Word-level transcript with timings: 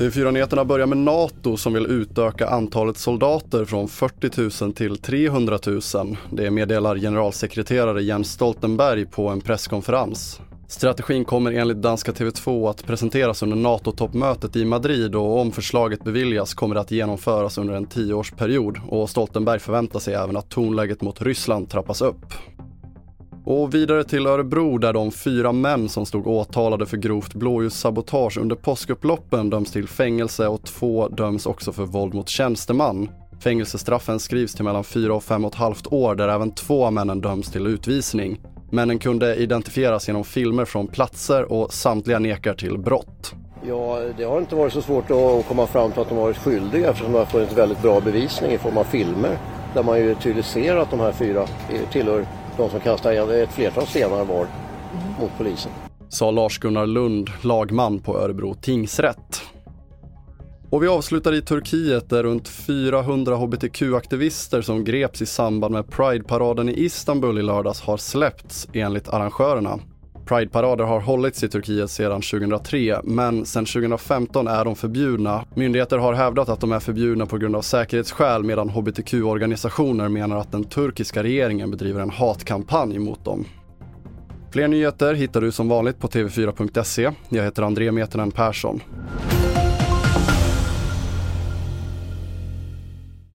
TV4-nyheterna 0.00 0.64
börjar 0.64 0.86
med 0.86 0.98
NATO 0.98 1.56
som 1.56 1.72
vill 1.72 1.86
utöka 1.86 2.48
antalet 2.48 2.96
soldater 2.96 3.64
från 3.64 3.88
40 3.88 4.64
000 4.64 4.72
till 4.72 4.98
300 4.98 5.58
000. 5.66 6.16
Det 6.30 6.50
meddelar 6.50 6.96
generalsekreterare 6.96 8.02
Jens 8.02 8.32
Stoltenberg 8.32 9.06
på 9.06 9.28
en 9.28 9.40
presskonferens. 9.40 10.40
Strategin 10.70 11.24
kommer 11.24 11.52
enligt 11.52 11.82
danska 11.82 12.12
TV2 12.12 12.70
att 12.70 12.86
presenteras 12.86 13.42
under 13.42 13.56
NATO-toppmötet 13.56 14.56
i 14.56 14.64
Madrid 14.64 15.14
och 15.14 15.38
om 15.38 15.52
förslaget 15.52 16.04
beviljas 16.04 16.54
kommer 16.54 16.74
det 16.74 16.80
att 16.80 16.90
genomföras 16.90 17.58
under 17.58 17.74
en 17.74 17.86
tioårsperiod 17.86 18.80
och 18.88 19.10
Stoltenberg 19.10 19.58
förväntar 19.58 19.98
sig 19.98 20.14
även 20.14 20.36
att 20.36 20.48
tonläget 20.48 21.02
mot 21.02 21.22
Ryssland 21.22 21.70
trappas 21.70 22.02
upp. 22.02 22.34
Och 23.50 23.74
vidare 23.74 24.04
till 24.04 24.26
Örebro 24.26 24.78
där 24.78 24.92
de 24.92 25.10
fyra 25.10 25.52
män 25.52 25.88
som 25.88 26.06
stod 26.06 26.26
åtalade 26.26 26.86
för 26.86 26.96
grovt 26.96 27.34
blåljussabotage 27.34 28.38
under 28.38 28.56
påskupploppen 28.56 29.50
döms 29.50 29.72
till 29.72 29.88
fängelse 29.88 30.48
och 30.48 30.64
två 30.64 31.08
döms 31.08 31.46
också 31.46 31.72
för 31.72 31.84
våld 31.84 32.14
mot 32.14 32.28
tjänsteman. 32.28 33.08
Fängelsestraffen 33.40 34.20
skrivs 34.20 34.54
till 34.54 34.64
mellan 34.64 34.84
fyra 34.84 35.14
och 35.14 35.24
fem 35.24 35.44
och 35.44 35.52
ett 35.52 35.58
halvt 35.58 35.92
år 35.92 36.14
där 36.14 36.28
även 36.28 36.50
två 36.50 36.84
av 36.84 36.92
männen 36.92 37.20
döms 37.20 37.50
till 37.50 37.66
utvisning. 37.66 38.40
Männen 38.70 38.98
kunde 38.98 39.36
identifieras 39.36 40.08
genom 40.08 40.24
filmer 40.24 40.64
från 40.64 40.86
platser 40.86 41.52
och 41.52 41.72
samtliga 41.72 42.18
nekar 42.18 42.54
till 42.54 42.78
brott. 42.78 43.34
Ja, 43.66 43.98
det 44.16 44.24
har 44.24 44.38
inte 44.38 44.54
varit 44.54 44.72
så 44.72 44.82
svårt 44.82 45.10
att 45.10 45.48
komma 45.48 45.66
fram 45.66 45.92
till 45.92 46.00
att 46.02 46.08
de 46.08 46.18
varit 46.18 46.36
skyldiga 46.36 46.90
eftersom 46.90 47.12
det 47.12 47.18
har 47.18 47.26
funnits 47.26 47.58
väldigt 47.58 47.82
bra 47.82 48.00
bevisning 48.00 48.52
i 48.52 48.58
form 48.58 48.78
av 48.78 48.84
filmer 48.84 49.38
där 49.74 49.82
man 49.82 49.98
ju 49.98 50.14
tydligt 50.14 50.46
ser 50.46 50.76
att 50.76 50.90
de 50.90 51.00
här 51.00 51.12
fyra 51.12 51.46
tillhör 51.92 52.26
de 52.60 52.70
som 52.70 52.80
kastade 52.80 53.42
ett 53.42 53.52
flertal 53.52 53.86
stenar 53.86 54.24
var 54.24 54.46
mot 55.20 55.30
polisen. 55.38 55.72
Sa 56.08 56.30
Lars-Gunnar 56.30 56.86
Lund, 56.86 57.30
lagman 57.42 57.98
på 57.98 58.18
Örebro 58.18 58.54
tingsrätt. 58.54 59.42
Och 60.70 60.82
vi 60.82 60.88
avslutar 60.88 61.32
i 61.32 61.42
Turkiet 61.42 62.08
där 62.10 62.22
runt 62.22 62.48
400 62.48 63.36
hbtq-aktivister 63.36 64.62
som 64.62 64.84
greps 64.84 65.22
i 65.22 65.26
samband 65.26 65.74
med 65.74 65.90
Pride-paraden 65.90 66.68
i 66.68 66.84
Istanbul 66.84 67.38
i 67.38 67.42
lördags 67.42 67.80
har 67.80 67.96
släppts 67.96 68.68
enligt 68.72 69.08
arrangörerna. 69.08 69.78
Pride-parader 70.30 70.84
har 70.84 71.00
hållits 71.00 71.44
i 71.44 71.48
Turkiet 71.48 71.90
sedan 71.90 72.22
2003 72.22 73.00
men 73.04 73.46
sedan 73.46 73.64
2015 73.64 74.46
är 74.46 74.64
de 74.64 74.76
förbjudna. 74.76 75.44
Myndigheter 75.54 75.98
har 75.98 76.12
hävdat 76.12 76.48
att 76.48 76.60
de 76.60 76.72
är 76.72 76.80
förbjudna 76.80 77.26
på 77.26 77.38
grund 77.38 77.56
av 77.56 77.62
säkerhetsskäl 77.62 78.42
medan 78.42 78.70
hbtq-organisationer 78.70 80.08
menar 80.08 80.36
att 80.36 80.52
den 80.52 80.64
turkiska 80.64 81.22
regeringen 81.22 81.70
bedriver 81.70 82.00
en 82.00 82.10
hatkampanj 82.10 82.98
mot 82.98 83.24
dem. 83.24 83.44
Fler 84.52 84.68
nyheter 84.68 85.14
hittar 85.14 85.40
du 85.40 85.52
som 85.52 85.68
vanligt 85.68 85.98
på 85.98 86.08
tv4.se. 86.08 87.10
Jag 87.28 87.44
heter 87.44 87.62
André 87.62 87.92
Metenen 87.92 88.30
Persson. 88.30 88.80